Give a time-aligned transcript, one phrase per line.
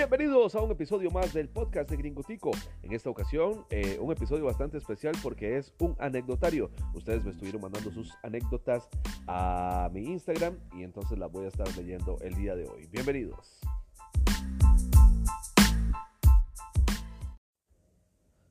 [0.00, 2.52] Bienvenidos a un episodio más del podcast de Gringotico.
[2.82, 6.70] En esta ocasión, eh, un episodio bastante especial porque es un anecdotario.
[6.94, 8.88] Ustedes me estuvieron mandando sus anécdotas
[9.26, 12.88] a mi Instagram y entonces las voy a estar leyendo el día de hoy.
[12.90, 13.60] Bienvenidos.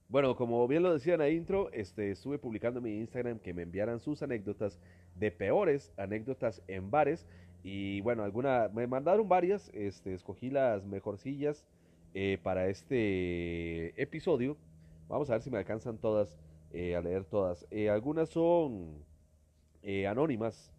[0.07, 3.55] Bueno, como bien lo decía en la intro, este, estuve publicando en mi Instagram que
[3.55, 4.79] me enviaran sus anécdotas
[5.15, 7.25] de peores anécdotas en bares
[7.63, 11.65] y bueno, alguna, me mandaron varias, este, escogí las mejorcillas
[12.13, 14.57] eh, para este episodio.
[15.07, 16.39] Vamos a ver si me alcanzan todas,
[16.71, 17.67] eh, a leer todas.
[17.71, 19.03] Eh, algunas son
[20.07, 20.71] anónimas,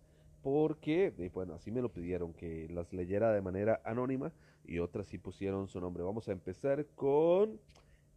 [0.42, 4.32] porque, bueno, así me lo pidieron, que las leyera de manera anónima
[4.64, 6.02] y otras sí pusieron su nombre.
[6.02, 7.60] Vamos a empezar con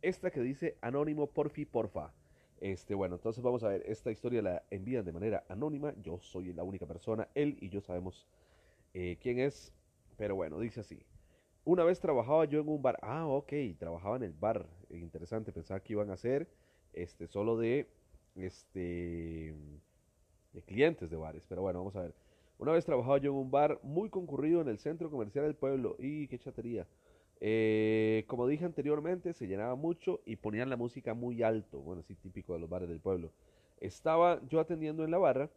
[0.02, 2.12] esta que dice anónimo porfi porfa.
[2.62, 6.54] Este, bueno, entonces vamos a ver, esta historia la envían de manera anónima, yo soy
[6.54, 8.26] la única persona, él y yo sabemos
[8.94, 9.74] eh, quién es,
[10.18, 11.06] pero bueno, dice así.
[11.66, 13.00] Una vez trabajaba yo en un bar.
[13.02, 14.68] Ah, ok, trabajaba en el bar.
[14.90, 16.48] Interesante, pensaba que iban a ser
[16.94, 17.88] este, solo de,
[18.36, 19.56] este,
[20.52, 21.46] de clientes de bares.
[21.48, 22.14] Pero bueno, vamos a ver.
[22.58, 25.96] Una vez trabajaba yo en un bar muy concurrido en el centro comercial del pueblo.
[26.00, 26.86] Y qué chatería.
[27.40, 31.80] Eh, como dije anteriormente, se llenaba mucho y ponían la música muy alto.
[31.80, 33.32] Bueno, así típico de los bares del pueblo.
[33.80, 35.50] Estaba yo atendiendo en la barra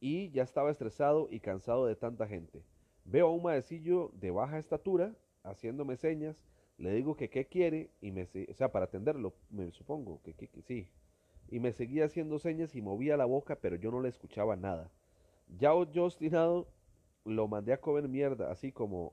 [0.00, 2.62] y ya estaba estresado y cansado de tanta gente.
[3.04, 6.36] Veo a un maecillo de baja estatura haciéndome señas,
[6.78, 10.88] le digo que qué quiere y me, o sea, para atenderlo, me supongo que, sí.
[11.48, 14.90] Y me seguía haciendo señas y movía la boca, pero yo no le escuchaba nada.
[15.58, 16.66] Ya yo obstinado
[17.24, 19.12] lo mandé a comer mierda, así como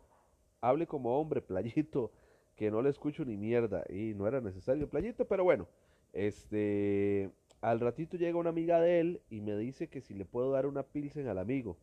[0.61, 2.11] hable como hombre, playito,
[2.55, 5.67] que no le escucho ni mierda y no era necesario playito, pero bueno,
[6.11, 7.31] este
[7.63, 10.65] al ratito llega una amiga de él y me dice que si le puedo dar
[10.65, 11.77] una pilsen al amigo,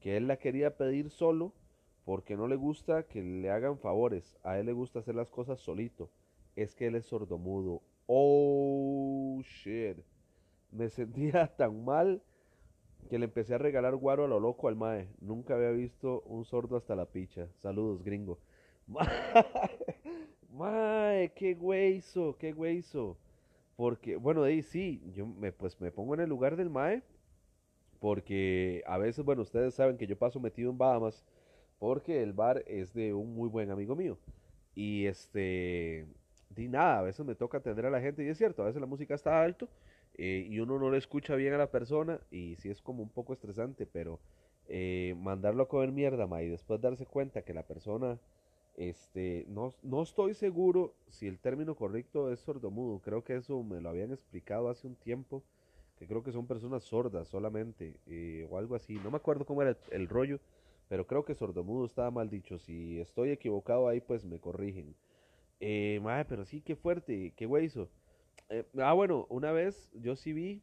[0.00, 1.52] que él la quería pedir solo
[2.06, 5.60] porque no le gusta que le hagan favores, a él le gusta hacer las cosas
[5.60, 6.08] solito,
[6.56, 7.82] es que él es sordomudo.
[8.06, 9.98] Oh, shit.
[10.72, 12.22] Me sentía tan mal
[13.10, 15.10] que le empecé a regalar guaro a lo loco al mae.
[15.20, 17.48] Nunca había visto un sordo hasta la picha.
[17.58, 18.38] Saludos, gringo.
[20.50, 23.18] Mae, qué hueso, qué hueso.
[23.78, 27.00] Porque, bueno, ahí sí, yo me, pues me pongo en el lugar del Mae,
[28.00, 31.24] porque a veces, bueno, ustedes saben que yo paso metido en Bahamas,
[31.78, 34.18] porque el bar es de un muy buen amigo mío.
[34.74, 36.08] Y este,
[36.50, 38.80] di nada, a veces me toca atender a la gente, y es cierto, a veces
[38.80, 39.68] la música está alto
[40.14, 43.10] eh, y uno no le escucha bien a la persona, y sí es como un
[43.10, 44.18] poco estresante, pero
[44.66, 48.18] eh, mandarlo a comer mierda, Mae, y después darse cuenta que la persona
[48.78, 53.00] este, no, no estoy seguro si el término correcto es sordomudo.
[53.00, 55.42] Creo que eso me lo habían explicado hace un tiempo.
[55.98, 57.96] Que creo que son personas sordas solamente.
[58.06, 58.94] Eh, o algo así.
[59.02, 60.38] No me acuerdo cómo era el, rollo.
[60.88, 62.60] Pero creo que sordomudo estaba mal dicho.
[62.60, 64.94] Si estoy equivocado ahí, pues me corrigen.
[65.58, 67.32] Eh, pero sí, qué fuerte.
[67.36, 67.88] Qué hueso.
[68.48, 70.62] Eh, ah, bueno, una vez yo sí vi.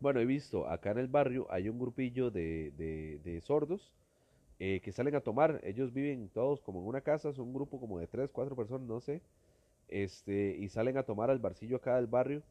[0.00, 3.90] Bueno, he visto acá en el barrio hay un grupillo de, de, de sordos
[4.64, 5.60] eh, que salen a tomar.
[5.64, 8.86] Ellos viven todos como en una casa, son un grupo como de tres, cuatro personas,
[8.86, 9.20] no sé.
[9.88, 12.44] Este, y salen a tomar al barcillo acá del barrio.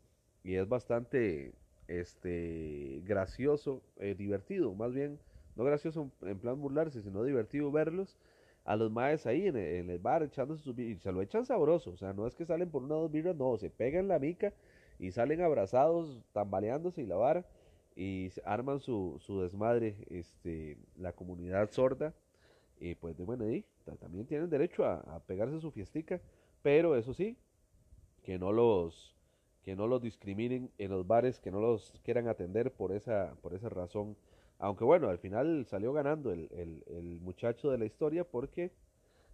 [0.43, 1.53] Y es bastante
[1.87, 5.19] este, gracioso, eh, divertido, más bien,
[5.55, 8.17] no gracioso en plan burlarse, sino divertido verlos
[8.65, 11.97] a los maes ahí en el, bar echándose sus y se lo echan sabroso, o
[11.97, 14.53] sea, no es que salen por una o dos birras, no, se pegan la mica
[14.99, 17.45] y salen abrazados, tambaleándose y la vara
[17.95, 22.13] y arman su, su desmadre este, la comunidad sorda.
[22.79, 23.45] Y pues de bueno,
[23.99, 26.19] también tienen derecho a, pegarse su fiestica,
[26.63, 27.37] pero eso sí,
[28.23, 29.15] que no los
[29.63, 33.53] que no los discriminen en los bares, que no los quieran atender por esa, por
[33.53, 34.17] esa razón.
[34.57, 38.71] Aunque bueno, al final salió ganando el, el, el muchacho de la historia porque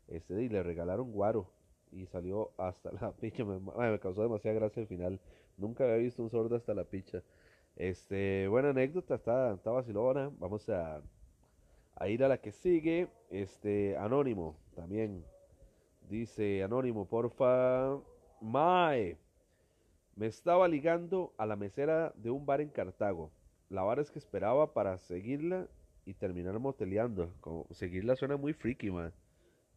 [0.08, 1.50] este, y le regalaron guaro
[1.92, 3.44] y salió hasta la picha.
[3.46, 5.20] Me, me causó demasiada gracia al final.
[5.58, 7.24] Nunca había visto un sordo hasta la picha.
[7.78, 10.32] Este, buena anécdota, está, está vacilona.
[10.40, 11.02] Vamos a,
[11.96, 13.08] a ir a la que sigue.
[13.30, 15.24] Este, Anónimo, también.
[16.10, 18.00] Dice Anónimo, porfa.
[18.42, 19.18] Mae.
[20.16, 23.32] Me estaba ligando a la mesera de un bar en Cartago.
[23.70, 25.68] La bar es que esperaba para seguirla
[26.04, 27.32] y terminar moteleando.
[27.42, 29.14] Como, seguirla suena muy freaky, man.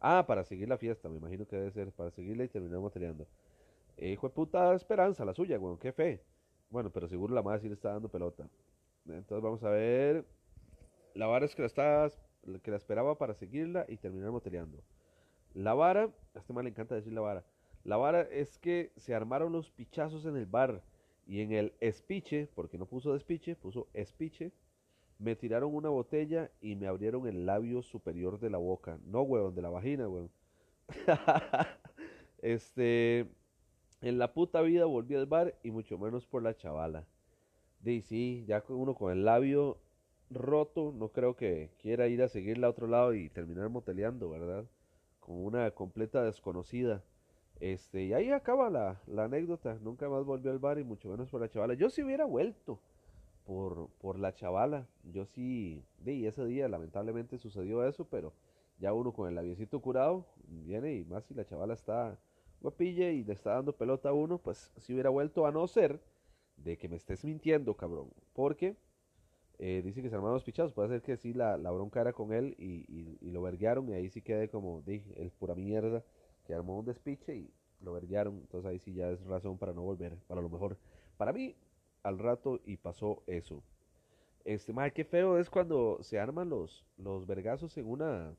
[0.00, 1.92] Ah, para seguir la fiesta, me imagino que debe ser.
[1.92, 3.26] Para seguirla y terminar moteleando.
[3.98, 6.22] Eh, hijo de puta esperanza, la suya, weón, qué fe.
[6.70, 8.48] Bueno, pero seguro la madre sí le está dando pelota.
[9.06, 10.24] Entonces vamos a ver.
[11.14, 12.10] La vara es que la, está,
[12.62, 14.82] que la esperaba para seguirla y terminar moteleando.
[15.54, 17.44] La vara, a este mal le encanta decir la vara.
[17.84, 20.82] La vara es que se armaron los pichazos en el bar
[21.26, 24.52] y en el espiche, porque no puso despiche, puso espiche,
[25.18, 28.98] me tiraron una botella y me abrieron el labio superior de la boca.
[29.04, 30.30] No, weón, de la vagina, weón.
[32.42, 33.26] este,
[34.02, 37.06] en la puta vida volví al bar y mucho menos por la chavala.
[37.80, 39.78] De sí, ya uno con el labio
[40.30, 44.64] roto, no creo que quiera ir a seguirla a otro lado y terminar moteleando, ¿verdad?
[45.18, 47.02] Con una completa desconocida.
[47.58, 49.78] Este, y ahí acaba la, la anécdota.
[49.82, 51.74] Nunca más volvió al bar y mucho menos por la chavala.
[51.74, 52.80] Yo sí hubiera vuelto
[53.44, 54.86] por, por la chavala.
[55.04, 58.32] Yo sí, y ese día lamentablemente sucedió eso, pero
[58.78, 62.18] ya uno con el labiecito curado viene y más si la chavala está
[62.60, 66.00] guapilla y le está dando pelota a uno, pues si hubiera vuelto a no ser
[66.56, 68.10] de que me estés mintiendo, cabrón.
[68.32, 68.76] Porque
[69.58, 70.72] eh, dice que se armaron los pichados.
[70.72, 73.88] Puede ser que sí, la, la bronca era con él y, y, lo verguearon.
[73.88, 76.02] Y ahí sí quedé como, dije, el pura mierda
[76.44, 78.38] que armó un despiche y lo verguearon.
[78.38, 80.16] Entonces ahí sí ya es razón para no volver.
[80.26, 80.78] Para lo mejor,
[81.16, 81.56] para mí,
[82.02, 83.62] al rato y pasó eso.
[84.44, 88.34] Este, madre, qué feo es cuando se arman los, los vergazos en una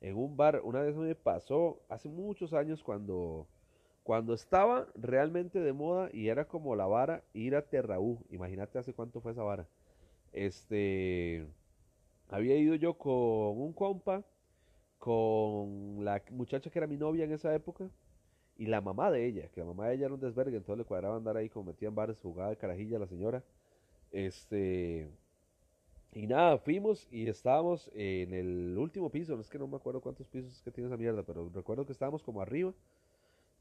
[0.00, 0.60] en un bar.
[0.64, 3.46] Una vez me pasó hace muchos años cuando
[4.02, 8.24] cuando estaba realmente de moda y era como la vara ir a Terraú.
[8.30, 9.68] Imagínate hace cuánto fue esa vara.
[10.32, 11.46] Este
[12.30, 14.24] había ido yo con un compa,
[14.98, 17.90] con la muchacha que era mi novia en esa época
[18.56, 20.84] y la mamá de ella, que la mamá de ella era un desvergue, entonces le
[20.84, 23.44] cuadraba andar ahí como metía en bares, jugaba de carajilla a la señora.
[24.10, 25.08] Este
[26.18, 30.00] y nada, fuimos y estábamos en el último piso, no es que no me acuerdo
[30.00, 32.74] cuántos pisos es que tiene esa mierda, pero recuerdo que estábamos como arriba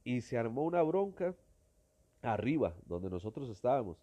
[0.03, 1.35] y se armó una bronca
[2.23, 3.97] arriba, donde nosotros estábamos.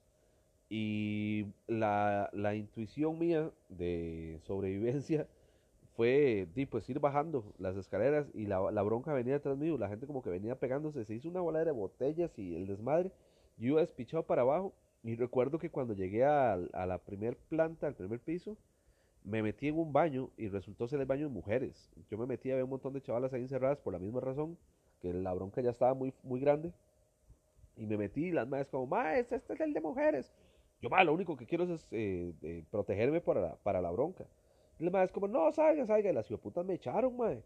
[0.71, 5.27] Y la, la intuición mía de sobrevivencia
[5.97, 10.07] fue pues ir bajando las escaleras y la, la, bronca venía detrás mío, la gente
[10.07, 13.11] como que venía pegándose, se hizo una bola de botellas y el desmadre,
[13.59, 14.73] yo iba despichado para abajo
[15.05, 18.57] y recuerdo que cuando llegué a, a la primer planta, al primer piso,
[19.23, 21.91] me metí en un baño y resultó ser el baño de mujeres.
[22.11, 24.59] Yo me metí, había un montón de chavalas ahí encerradas por la misma razón,
[25.01, 26.73] que la bronca ya estaba muy, muy grande.
[27.77, 30.33] Y me metí y las madres como, maes, este es el de mujeres.
[30.81, 34.27] Yo, ma, lo único que quiero es eh, protegerme para la, para la bronca.
[34.79, 36.11] Y las madres como, no, salga, salga.
[36.11, 37.43] Y las putas me echaron, mae.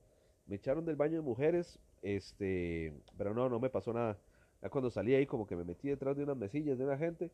[0.47, 4.17] Me echaron del baño de mujeres, este, pero no, no me pasó nada.
[4.63, 7.31] Ya cuando salí ahí como que me metí detrás de unas mesillas de una gente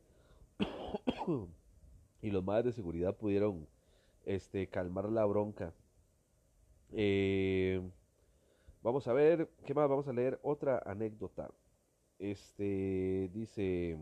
[2.23, 3.67] y los madres de seguridad pudieron
[4.25, 5.73] este, calmar la bronca.
[6.93, 7.81] Eh,
[8.83, 9.89] vamos a ver, ¿qué más?
[9.89, 11.51] Vamos a leer otra anécdota.
[12.19, 13.99] Este dice,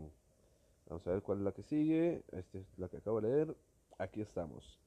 [0.87, 2.23] vamos a ver cuál es la que sigue.
[2.31, 3.57] Esta es la que acabo de leer.
[3.97, 4.79] Aquí estamos.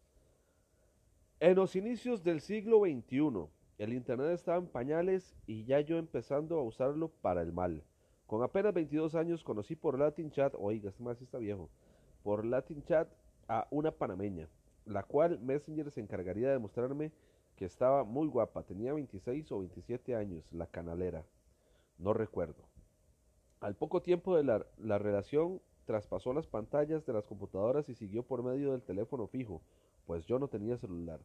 [1.40, 3.48] En los inicios del siglo XXI,
[3.78, 7.82] el Internet estaba en pañales y ya yo empezando a usarlo para el mal.
[8.26, 11.70] Con apenas 22 años conocí por Latin Chat, oiga, este más está viejo,
[12.24, 13.08] por Latin Chat
[13.46, 14.48] a una panameña,
[14.84, 17.12] la cual Messenger se encargaría de mostrarme
[17.54, 21.24] que estaba muy guapa, tenía 26 o 27 años, la canalera,
[21.98, 22.64] no recuerdo.
[23.60, 28.24] Al poco tiempo de la, la relación, traspasó las pantallas de las computadoras y siguió
[28.24, 29.62] por medio del teléfono fijo,
[30.04, 31.20] pues yo no tenía celular.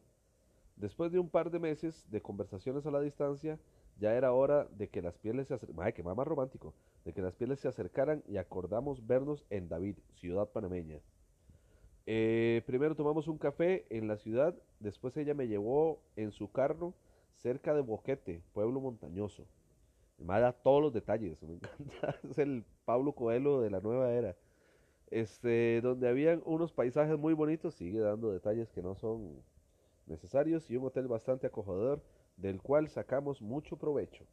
[0.76, 3.58] Después de un par de meses de conversaciones a la distancia,
[4.02, 7.36] ya era hora de que las pieles se acercaran, que más romántico, de que las
[7.36, 10.98] pieles se acercaran y acordamos vernos en David, ciudad panameña.
[12.06, 16.94] Eh, primero tomamos un café en la ciudad, después ella me llevó en su carro
[17.36, 19.46] cerca de Boquete, pueblo montañoso.
[20.18, 24.34] Me da todos los detalles, me encanta, es el Pablo Coelho de la nueva era.
[25.12, 29.44] Este, donde habían unos paisajes muy bonitos, sigue dando detalles que no son
[30.06, 32.02] necesarios y un hotel bastante acogedor
[32.36, 34.24] del cual sacamos mucho provecho.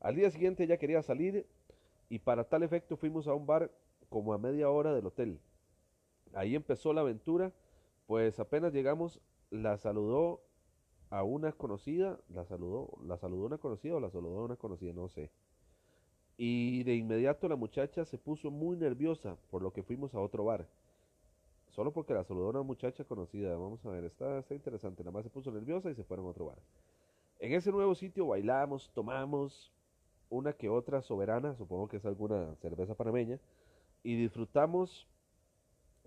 [0.00, 1.46] Al día siguiente ella quería salir
[2.08, 3.70] y para tal efecto fuimos a un bar
[4.08, 5.40] como a media hora del hotel.
[6.34, 7.52] Ahí empezó la aventura,
[8.06, 9.20] pues apenas llegamos
[9.50, 10.42] la saludó
[11.10, 15.08] a una conocida, la saludó, la saludó una conocida o la saludó una conocida, no
[15.08, 15.30] sé.
[16.36, 20.44] Y de inmediato la muchacha se puso muy nerviosa, por lo que fuimos a otro
[20.44, 20.66] bar.
[21.70, 23.56] Solo porque la saludó una muchacha conocida.
[23.56, 25.02] Vamos a ver, está, está interesante.
[25.02, 26.58] Nada más se puso nerviosa y se fueron a otro bar.
[27.44, 29.70] En ese nuevo sitio bailamos, tomamos
[30.30, 33.38] una que otra soberana, supongo que es alguna cerveza panameña,
[34.02, 35.06] y disfrutamos,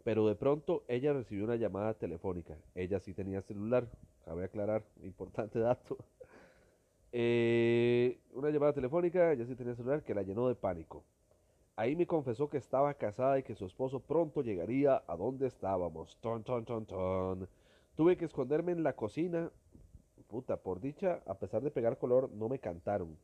[0.04, 2.58] pero de pronto ella recibió una llamada telefónica.
[2.74, 3.88] Ella sí tenía celular,
[4.26, 5.98] cabe aclarar, importante dato.
[7.14, 11.04] Eh, una llamada telefónica, ella sí tenía celular, que la llenó de pánico.
[11.78, 16.18] Ahí me confesó que estaba casada y que su esposo pronto llegaría a donde estábamos.
[16.18, 17.48] Ton, ton, ton, ton.
[17.96, 19.52] Tuve que esconderme en la cocina
[20.28, 23.18] puta, por dicha, a pesar de pegar color, no me cantaron.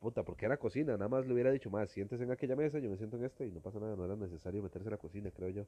[0.00, 2.90] Puta, porque era cocina, nada más le hubiera dicho más, siéntese en aquella mesa, yo
[2.90, 5.30] me siento en esta y no pasa nada, no era necesario meterse en la cocina,
[5.30, 5.66] creo yo.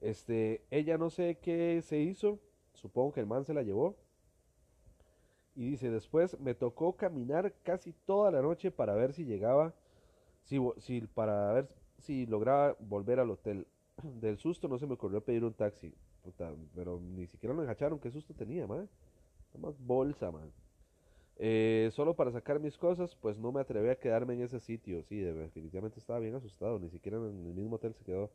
[0.00, 2.40] Este, ella no sé qué se hizo,
[2.74, 3.96] supongo que el man se la llevó.
[5.54, 9.74] Y dice, después me tocó caminar casi toda la noche para ver si llegaba,
[10.44, 13.66] si, si, para ver si lograba volver al hotel.
[14.02, 15.94] Del susto no se me ocurrió pedir un taxi.
[16.74, 17.98] pero ni siquiera lo enjacharon.
[17.98, 18.88] ¿Qué susto tenía, man?
[19.58, 20.50] Más bolsa, man.
[21.36, 25.02] Eh, solo para sacar mis cosas, pues no me atreví a quedarme en ese sitio.
[25.04, 26.78] Sí, definitivamente estaba bien asustado.
[26.78, 28.30] Ni siquiera en el mismo hotel se quedó.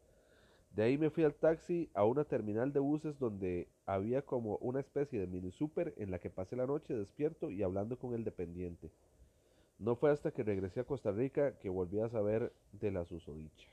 [0.71, 4.79] De ahí me fui al taxi a una terminal de buses donde había como una
[4.79, 8.23] especie de mini super en la que pasé la noche despierto y hablando con el
[8.23, 8.91] dependiente.
[9.79, 13.69] No fue hasta que regresé a Costa Rica que volví a saber de la susodicha.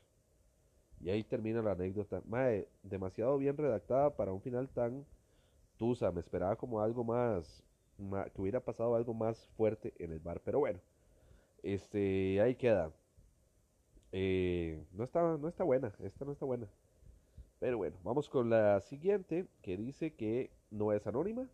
[1.01, 2.23] Y ahí termina la anécdota.
[2.27, 5.05] Mae, demasiado bien redactada para un final tan
[5.77, 6.11] tusa.
[6.13, 7.63] Me esperaba como algo más,
[8.35, 10.41] que hubiera pasado algo más fuerte en el bar.
[10.45, 10.81] Pero bueno,
[11.63, 12.93] este, ahí queda.
[14.13, 16.69] Eh, no, está, no está buena, esta no está buena.
[17.59, 21.49] Pero bueno, vamos con la siguiente que dice que no es anónima.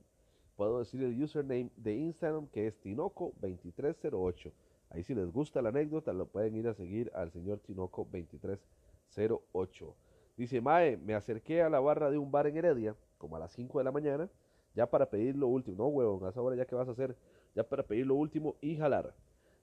[0.57, 4.53] Puedo decir el username de Instagram que es Tinoco2308.
[4.91, 9.95] Ahí si les gusta la anécdota lo pueden ir a seguir al señor Tinoco2308.
[10.37, 13.53] Dice, Mae, me acerqué a la barra de un bar en Heredia, como a las
[13.53, 14.29] 5 de la mañana,
[14.75, 15.77] ya para pedir lo último.
[15.77, 17.17] No, huevón, a esa hora ya que vas a hacer,
[17.55, 19.15] ya para pedir lo último y jalar.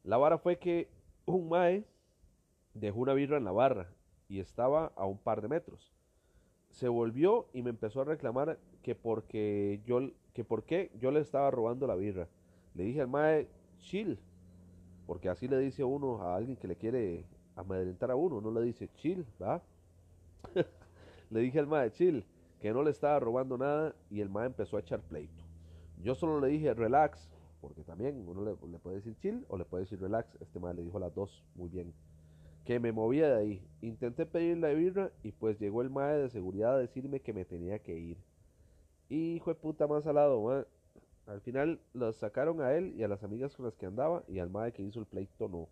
[0.06, 0.90] La vara fue que
[1.26, 1.84] un Mae
[2.74, 3.90] dejó una birra en la barra
[4.30, 5.92] y estaba a un par de metros
[6.78, 10.00] se volvió y me empezó a reclamar que porque yo
[10.34, 12.28] que por qué yo le estaba robando la birra.
[12.76, 13.48] Le dije al mae,
[13.80, 14.20] chill,
[15.08, 18.62] porque así le dice uno a alguien que le quiere amedrentar a uno, no le
[18.62, 19.64] dice chill, ¿va?
[21.32, 22.24] le dije al mae, chill,
[22.68, 25.42] que no le estaba robando nada y el mae empezó a echar pleito.
[26.04, 27.30] Yo solo le dije relax,
[27.62, 30.36] porque también uno le, puede decir chill o le puede decir relax.
[30.42, 31.94] Este mae le dijo las dos muy bien
[32.66, 33.68] que me movía de ahí.
[33.80, 37.46] Intenté pedir la birra y pues llegó el mae de seguridad a decirme que me
[37.46, 38.18] tenía que ir.
[39.08, 40.68] Hijo de puta más salado,
[41.26, 44.40] Al final los sacaron a él y a las amigas con las que andaba y
[44.40, 45.70] al mae que hizo el pleito no.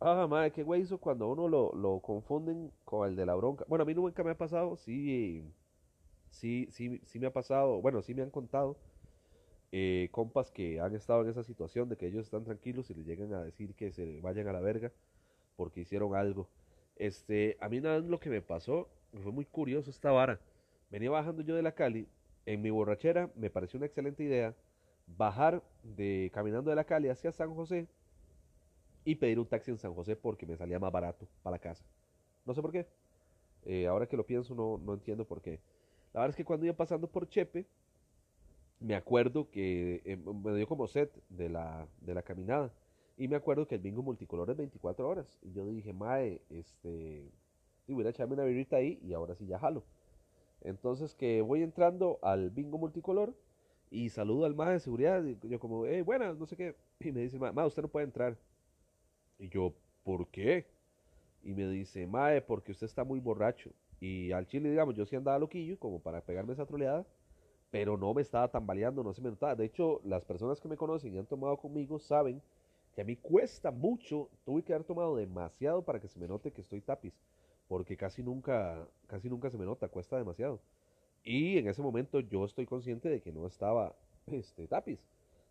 [0.00, 3.64] Ah, madre, qué güey hizo cuando uno lo, confunden con el de la bronca.
[3.68, 5.44] Bueno, a mí nunca me ha pasado, sí,
[6.30, 8.76] sí, sí, sí me ha pasado, bueno, sí me han contado
[9.72, 13.04] eh, compas que han estado en esa situación de que ellos están tranquilos y le
[13.04, 14.92] llegan a decir que se vayan a la verga
[15.56, 16.48] porque hicieron algo.
[16.96, 18.88] Este, a mí nada lo que me pasó,
[19.22, 20.40] fue muy curioso esta vara.
[20.90, 22.08] Venía bajando yo de la Cali,
[22.46, 24.54] en mi borrachera me pareció una excelente idea
[25.06, 27.86] bajar de caminando de la Cali hacia San José
[29.04, 31.84] y pedir un taxi en San José porque me salía más barato para la casa.
[32.44, 32.86] No sé por qué.
[33.64, 35.60] Eh, ahora que lo pienso no, no entiendo por qué.
[36.12, 37.66] La verdad es que cuando iba pasando por Chepe,
[38.80, 42.72] me acuerdo que eh, me dio como set de la, de la caminada.
[43.16, 45.38] Y me acuerdo que el bingo multicolor es 24 horas.
[45.42, 47.30] Y yo dije, mae, este,
[47.86, 49.84] y voy a echarme una birrita ahí y ahora sí ya jalo.
[50.62, 53.34] Entonces que voy entrando al bingo multicolor
[53.90, 55.22] y saludo al mae de seguridad.
[55.24, 56.76] Y yo como, hey, buenas, no sé qué.
[57.00, 58.38] Y me dice, mae, usted no puede entrar.
[59.38, 60.66] Y yo, ¿por qué?
[61.42, 63.70] Y me dice, mae, porque usted está muy borracho.
[64.00, 67.06] Y al chile, digamos, yo sí andaba loquillo, como para pegarme esa troleada,
[67.70, 69.54] pero no me estaba tambaleando, no se me notaba.
[69.54, 72.42] De hecho, las personas que me conocen y han tomado conmigo saben
[72.94, 76.50] que a mí cuesta mucho, tuve que haber tomado demasiado para que se me note
[76.52, 77.14] que estoy tapiz,
[77.68, 80.60] porque casi nunca, casi nunca se me nota, cuesta demasiado.
[81.22, 83.94] Y en ese momento yo estoy consciente de que no estaba
[84.26, 84.98] este, tapiz.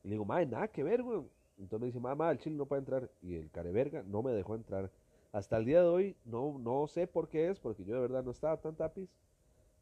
[0.04, 1.22] Y le digo, madre, nada que ver, güey.
[1.58, 3.10] Entonces me dice, mamá, el chile no puede entrar.
[3.22, 4.90] Y el careverga no me dejó entrar.
[5.32, 8.24] Hasta el día de hoy no, no sé por qué es, porque yo de verdad
[8.24, 9.10] no estaba tan tapiz.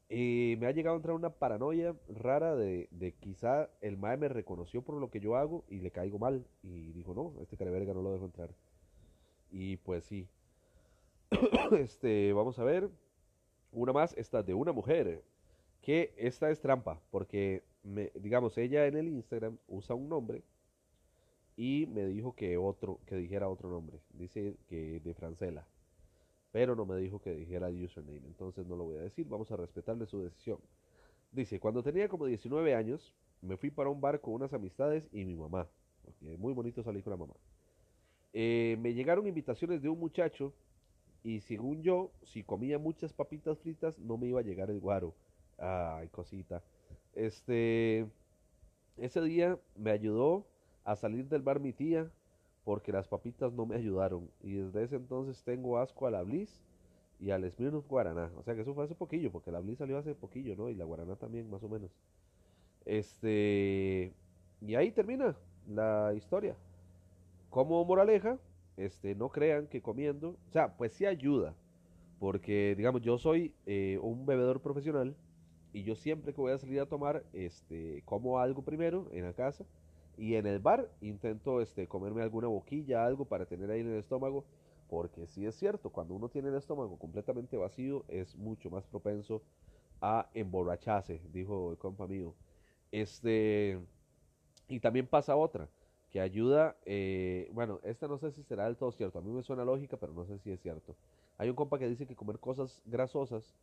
[0.10, 4.30] Y me ha llegado a entrar una paranoia rara de, de quizá el mae me
[4.30, 6.46] reconoció por lo que yo hago y le caigo mal.
[6.64, 8.50] Y dijo, no, este careverga no lo dejo entrar.
[9.52, 10.28] Y pues sí.
[11.78, 12.90] este, vamos a ver.
[13.72, 15.24] Una más, esta de una mujer.
[15.82, 20.44] Que esta es trampa, porque, me, digamos, ella en el Instagram usa un nombre
[21.58, 24.00] y me dijo que otro, que dijera otro nombre.
[24.14, 25.68] Dice que de Francela
[26.52, 29.58] pero no me dijo que dijera username, entonces no lo voy a decir, vamos a
[29.58, 30.58] respetarle su decisión.
[31.32, 35.24] Dice, cuando tenía como 19 años, me fui para un bar con unas amistades y
[35.26, 35.68] mi mamá,
[36.04, 37.36] porque muy bonito salir con la mamá.
[38.34, 40.52] Eh, me llegaron invitaciones de un muchacho
[41.24, 45.14] y según yo, si comía muchas papitas fritas, no me iba a llegar el guaro.
[45.58, 46.64] Ay, cosita.
[47.14, 48.08] Este,
[48.98, 50.48] ese día me ayudó
[50.88, 52.10] a salir del bar mi tía
[52.64, 54.32] porque las papitas no me ayudaron.
[54.42, 56.64] Y desde ese entonces tengo asco a la Bliss
[57.20, 58.32] y al Smirnoff Guaraná.
[58.38, 60.70] O sea que eso fue hace poquillo, porque la Bliss salió hace poquillo, ¿no?
[60.70, 61.92] Y la Guaraná también, más o menos.
[62.86, 64.14] Este.
[64.62, 65.36] Y ahí termina
[65.68, 66.56] la historia.
[67.50, 68.40] Como moraleja,
[68.78, 70.38] este, no crean que comiendo.
[70.48, 71.54] O sea, pues sí ayuda.
[72.18, 75.18] Porque, digamos, yo soy eh, un bebedor profesional.
[75.74, 79.34] Y yo siempre que voy a salir a tomar, este, como algo primero en la
[79.34, 79.66] casa
[80.18, 84.00] Y en el bar intento este, comerme alguna boquilla, algo para tener ahí en el
[84.00, 84.46] estómago,
[84.90, 89.44] porque sí es cierto, cuando uno tiene el estómago completamente vacío es mucho más propenso
[90.02, 92.34] a emborracharse, dijo el compa mío.
[92.92, 93.80] Este,
[94.68, 95.70] y también pasa otra,
[96.10, 99.44] que ayuda, eh, bueno, esta no sé si será del todo cierto, a mí me
[99.44, 100.96] suena lógica, pero no sé si es cierto.
[101.38, 103.56] Hay un compa que dice que comer cosas grasosas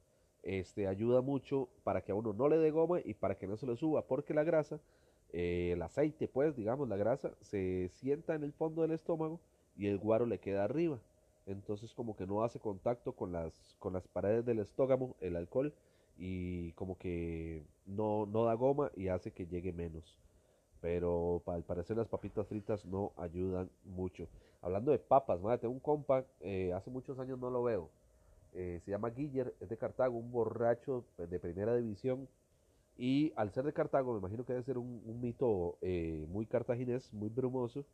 [0.43, 3.57] este, ayuda mucho para que a uno no le dé goma y para que no
[3.57, 4.79] se le suba, porque la grasa,
[5.35, 9.41] eh, el aceite, pues, digamos, la grasa, se sienta en el fondo del estómago
[9.77, 11.01] y el guaro le queda arriba.
[11.47, 15.75] Entonces como que no hace contacto con las, con las paredes del estómago, el alcohol,
[16.17, 20.19] y como que no, no da goma y hace que llegue menos.
[20.81, 24.29] Pero al parecer las papitas fritas no ayudan mucho.
[24.63, 27.91] Hablando de papas, madre, tengo un compa, eh, hace muchos años no lo veo
[28.55, 32.29] eh, se llama Guiller, es de Cartago, un borracho pues, de primera división.
[32.97, 37.13] Y al ser de Cartago, me imagino que debe ser un, mito eh, muy cartaginés,
[37.13, 37.85] muy brumoso,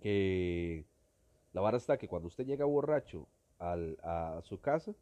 [0.00, 0.84] que
[1.52, 3.26] la vara está que cuando usted llega borracho
[3.58, 4.94] a su casa,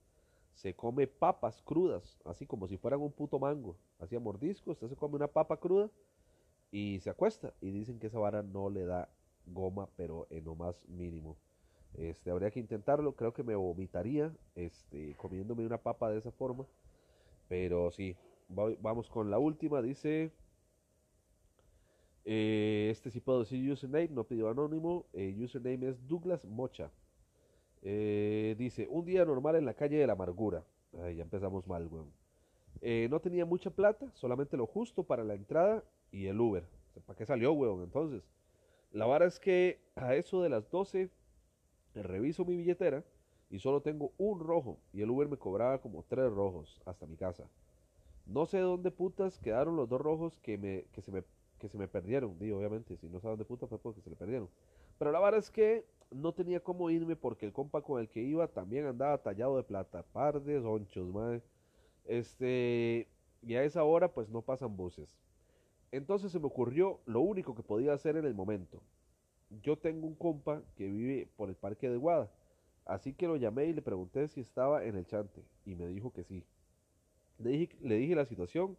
[0.55, 4.89] se come papas crudas, así como si fueran un puto mango, así a mordisco, usted
[4.89, 5.91] se come una papa cruda
[6.71, 7.53] y se acuesta.
[7.61, 9.09] Y dicen que esa vara no le da
[9.47, 11.37] goma, pero en lo más mínimo.
[11.95, 16.67] Este, habría que intentarlo, creo que me vomitaría este, comiéndome una papa de esa forma.
[17.49, 18.17] Pero sí,
[18.49, 19.83] vamos con la última.
[19.83, 20.33] Dice,
[22.25, 25.07] eh, este sí puedo decir username, no pidió anónimo.
[25.13, 26.91] Eh, username es Douglas Mocha.
[27.83, 30.65] Eh, dice, un día normal en la calle de la amargura.
[31.03, 32.13] Ay, ya empezamos mal, weón.
[33.11, 36.65] no tenía mucha plata, solamente lo justo para la entrada y el Uber.
[37.07, 37.83] ¿Para qué salió, weón?
[37.83, 38.23] Entonces,
[38.93, 41.11] la vara es que a eso de las 12
[41.95, 43.05] reviso mi billetera
[43.51, 47.17] y solo tengo un rojo y el Uber me cobraba como tres rojos hasta mi
[47.17, 47.49] casa.
[48.27, 51.23] No sé dónde putas quedaron los dos rojos que, me, que, se, me,
[51.59, 52.39] que se me perdieron.
[52.39, 54.49] Digo, obviamente, si no sé dónde putas fue porque se le perdieron.
[54.99, 58.23] Pero la verdad es que no tenía cómo irme porque el compa con el que
[58.23, 60.05] iba también andaba tallado de plata.
[60.13, 61.43] Par de sonchos, madre.
[62.05, 63.09] Este,
[63.43, 65.19] y a esa hora pues no pasan buses.
[65.93, 68.83] Entonces se me ocurrió lo único que podía hacer en el momento
[69.63, 72.31] yo tengo un compa que vive por el parque de Guada.
[72.85, 75.43] Así que lo llamé y le pregunté si estaba en el chante.
[75.65, 76.45] Y me dijo que sí.
[77.39, 78.77] Le dije, le dije la situación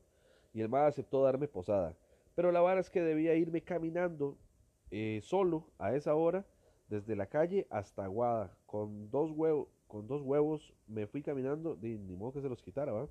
[0.54, 1.96] y el más aceptó darme posada.
[2.36, 4.38] Pero la vara es que debía irme caminando
[4.92, 6.46] eh, solo a esa hora
[6.90, 8.58] desde la calle hasta Guada.
[8.66, 11.78] Con dos, huevos, con dos huevos me fui caminando.
[11.82, 13.10] Ni, ni modo que se los quitara, ¿va?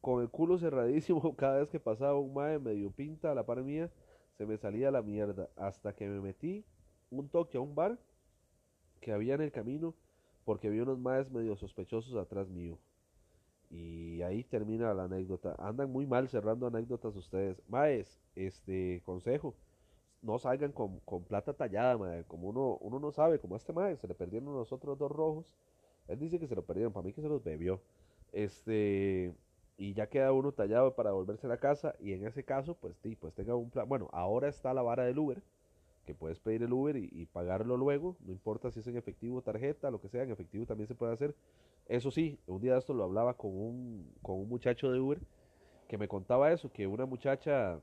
[0.00, 3.62] Con el culo cerradísimo cada vez que pasaba un mae medio pinta a la par
[3.62, 3.90] mía
[4.36, 6.64] se me salía la mierda hasta que me metí
[7.10, 7.98] un toque a un bar
[9.00, 9.94] que había en el camino
[10.44, 12.78] porque vi unos maes medio sospechosos atrás mío.
[13.70, 15.54] Y ahí termina la anécdota.
[15.58, 17.62] Andan muy mal cerrando anécdotas ustedes.
[17.68, 19.54] Maes, este consejo,
[20.22, 22.24] no salgan con, plata tallada, mae.
[22.24, 25.46] Como uno, uno no sabe, como este mae, se le perdieron los otros dos rojos.
[26.08, 27.80] Él dice que se lo perdieron, para mí que se los bebió.
[28.32, 29.34] Este,
[29.80, 32.98] y ya queda uno tallado para volverse a la casa y en ese caso pues
[32.98, 35.42] sí, pues tenga un plan, bueno, ahora está la vara del Uber,
[36.04, 39.90] que puedes pedir el Uber y, pagarlo luego, no importa si es en efectivo tarjeta,
[39.90, 41.34] lo que sea, en efectivo también se puede hacer.
[41.86, 45.18] Eso sí, un día de esto lo hablaba con un, con un muchacho de Uber
[45.88, 47.80] que me contaba eso, que una muchacha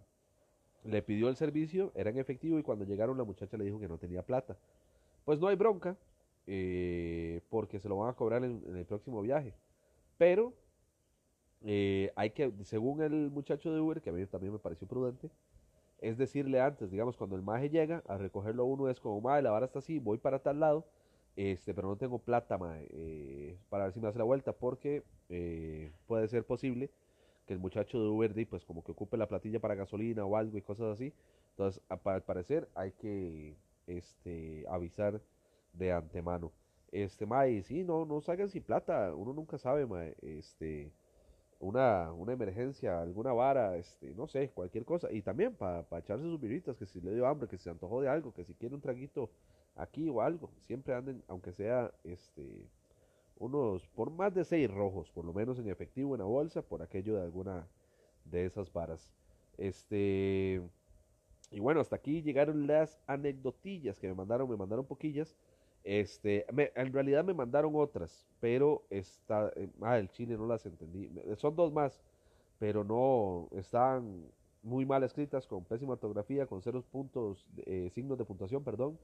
[0.83, 3.89] le pidió el servicio, era en efectivo y cuando llegaron la muchacha le dijo que
[3.89, 4.57] no tenía plata.
[5.25, 5.97] Pues no hay bronca,
[6.45, 9.53] eh, porque se lo van a cobrar en el próximo viaje.
[10.17, 10.53] Pero
[11.63, 15.29] eh, hay que, según el muchacho de Uber, que a mí también me pareció prudente,
[15.99, 19.51] es decirle antes, digamos, cuando el maje llega a recogerlo uno es como, maje, la
[19.51, 20.85] vara está así, voy para tal lado,
[21.37, 25.03] este, pero no tengo plata, maje, eh, para ver si me hace la vuelta, porque
[25.29, 26.89] eh, puede ser posible
[27.45, 30.57] que el muchacho de Uber, pues como que ocupe la platilla para gasolina o algo
[30.57, 31.13] y cosas así.
[31.51, 35.21] Entonces, al parecer hay que este, avisar
[35.73, 36.51] de antemano.
[36.91, 40.91] Este, mae, sí, no, no salgan sin plata, uno nunca sabe, mae, este
[41.59, 45.11] una, una emergencia, alguna vara, este, no sé, cualquier cosa.
[45.11, 48.09] Y también para echarse sus viritas, que si le dio hambre, que se antojó de
[48.09, 49.29] algo, que si quiere un traguito
[49.75, 50.51] aquí o algo.
[50.59, 52.67] Siempre anden, aunque sea este
[53.39, 56.81] unos, por más de seis rojos, por lo menos en efectivo en la bolsa, por
[56.81, 57.67] aquello de alguna
[58.25, 59.11] de esas varas.
[59.57, 60.61] Este.
[61.51, 65.35] Y bueno, hasta aquí llegaron las anecdotillas que me mandaron, me mandaron poquillas.
[65.87, 66.45] Este,
[66.75, 71.09] en realidad me mandaron otras, pero está, eh, ah, el chile no las entendí.
[71.37, 72.01] Son dos más,
[72.59, 74.25] pero no, están
[74.63, 78.99] muy mal escritas, con pésima ortografía, con ceros puntos, eh, signos de puntuación, perdón.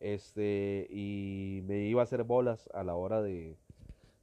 [0.00, 3.56] Este, y me iba a hacer bolas a la hora de,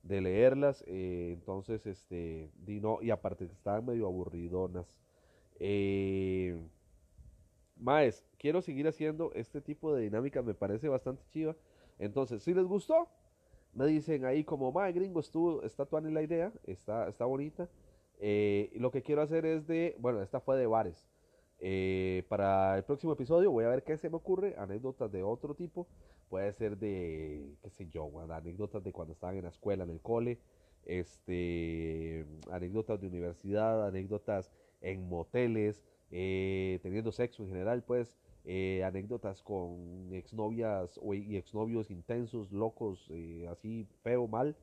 [0.03, 4.97] de leerlas, eh, entonces, este, y, no, y aparte estaban medio aburridonas.
[7.79, 11.55] Maes, quiero seguir haciendo este tipo de dinámica, me parece bastante chiva.
[11.99, 13.07] Entonces, si les gustó,
[13.73, 17.69] me dicen ahí como, mae, gringo, estuvo, está tuani la idea, está, está bonita.
[18.19, 21.07] Eh, lo que quiero hacer es de, bueno, esta fue de bares.
[21.59, 25.55] Eh, para el próximo episodio voy a ver qué se me ocurre, anécdotas de otro
[25.55, 25.87] tipo.
[26.29, 30.01] Puede ser de, qué sé yo, anécdotas de cuando estaban en la escuela, en el
[30.01, 30.39] cole,
[30.85, 38.15] este, anécdotas de universidad, anécdotas en moteles, eh, teniendo sexo en general, pues,
[38.47, 44.55] eh, anécdotas con exnovias o, y exnovios intensos, locos, eh, así feo, mal.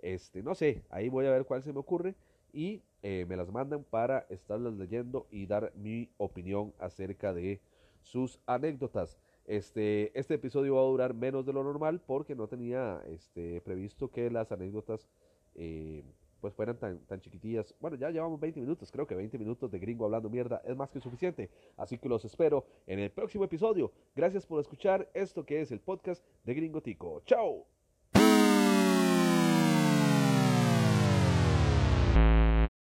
[0.00, 2.14] Este, no sé, ahí voy a ver cuál se me ocurre
[2.52, 7.60] y me las mandan para estarlas leyendo y dar mi opinión acerca de
[8.02, 9.16] sus anécdotas.
[9.46, 14.10] Este, este episodio va a durar menos de lo normal porque no tenía este, previsto
[14.10, 15.06] que las anécdotas
[15.54, 16.02] eh,
[16.40, 17.74] pues fueran tan, chiquitillas.
[17.80, 20.90] Bueno, ya llevamos 20 minutos, creo que 20 minutos de gringo hablando mierda es más
[20.90, 21.50] que suficiente.
[21.76, 23.92] Así que los espero en el próximo episodio.
[24.14, 27.22] Gracias por escuchar esto que es el podcast de Gringo Tico.
[27.24, 27.75] ¡Chao!